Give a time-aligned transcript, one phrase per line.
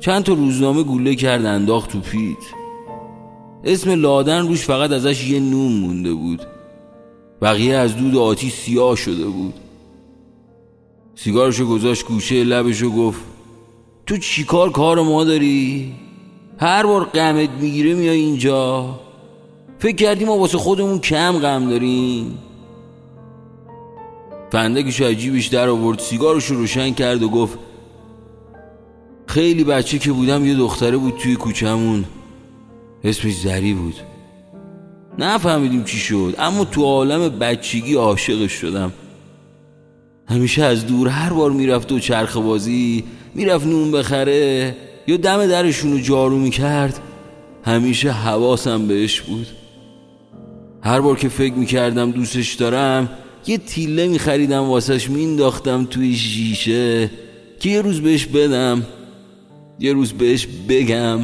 [0.00, 2.36] چند تا روزنامه گوله کرد انداخت تو پیت.
[3.64, 6.42] اسم لادن روش فقط ازش یه نون مونده بود.
[7.42, 9.54] بقیه از دود آتیش سیاه شده بود.
[11.14, 13.20] سیگارشو گذاشت گوشه لبشو گفت
[14.06, 15.92] تو چیکار کار ما داری؟
[16.58, 19.00] هر بار غمت می‌گیره میای اینجا.
[19.78, 22.38] فکر کردی ما واسه خودمون کم غم داریم.
[24.52, 27.58] فندکشو عجیبش در آورد سیگارشو روشن کرد و گفت
[29.30, 32.04] خیلی بچه که بودم یه دختره بود توی کوچمون
[33.04, 33.94] اسمش زری بود.
[35.18, 38.92] نفهمیدیم چی شد اما تو عالم بچگی عاشقش شدم.
[40.28, 45.92] همیشه از دور هر بار می‌رفت و چرخ بازی می‌رفت نون بخره یا دم درشون
[45.92, 47.00] رو جارو می‌کرد
[47.64, 49.46] همیشه حواسم بهش بود.
[50.82, 53.08] هر بار که فکر می‌کردم دوستش دارم
[53.46, 57.10] یه تیله میخریدم واسش مینداختم توی شیشه
[57.60, 58.82] که یه روز بهش بدم.
[59.80, 61.20] یه روز بهش بگم.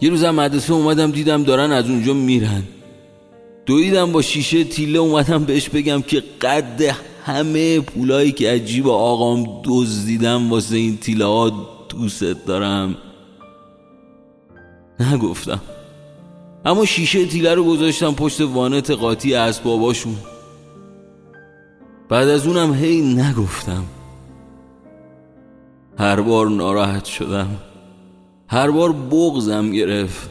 [0.00, 2.62] یه روزم مدرسه اومدم دیدم دارن از اونجا میرن.
[3.66, 10.50] دویدم با شیشه تیله اومدم بهش بگم که قد همه پولایی که عجیب آقام دزدیدم
[10.50, 11.52] واسه این تیله ها
[11.88, 12.96] دوست دارم.
[15.00, 15.60] نگفتم.
[16.64, 20.16] اما شیشه تیله رو گذاشتم پشت وانت قاطی اسباباشون.
[22.08, 23.84] بعد از اونم هی نگفتم.
[25.98, 27.48] هر بار ناراحت شدم.
[28.48, 30.30] هر بار بغزم گرفت.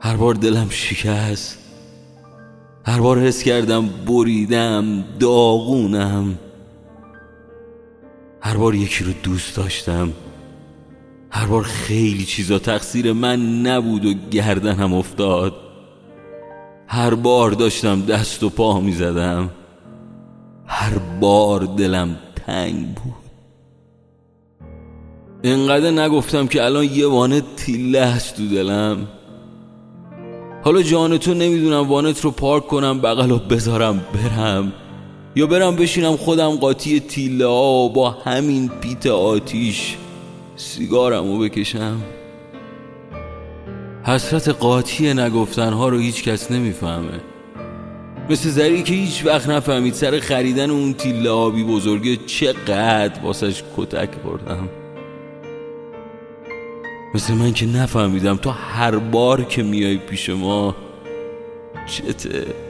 [0.00, 1.58] هر بار دلم شکست.
[2.86, 6.38] هر بار حس کردم بریدم داغونم.
[8.40, 10.12] هر بار یکی رو دوست داشتم.
[11.30, 15.54] هر بار خیلی چیزا تقصیر من نبود و گردنم افتاد.
[16.86, 19.50] هر بار داشتم دست و پا می زدم
[20.66, 22.16] هر بار دلم
[22.46, 23.27] تنگ بود.
[25.42, 29.08] اینقدر نگفتم که الان یه وانه تیله هست تو دلم.
[30.62, 34.72] حالا جان تو نمی‌دونم وانت رو پارک کنم بغل و بذارم برم.
[35.36, 39.96] یا برم بشینم خودم قاطی تیله ها با همین پیت آتیش
[40.56, 41.96] سیگارم رو بکشم.
[44.04, 47.20] حسرت قاطی نگفتن ها رو هیچ کس نمی‌فهمه.
[48.30, 54.10] مثل زری که هیچ وقت نفهمید سر خریدن اون تیله آبی بزرگه چقدر واسش کتک
[54.24, 54.68] بردم
[57.14, 60.76] مثل من که نفهمیدم تو هر بار که میای پیش ما
[61.86, 62.67] چته؟